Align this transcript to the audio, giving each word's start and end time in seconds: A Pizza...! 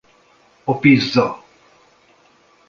A 0.71 0.73
Pizza...! 0.81 1.25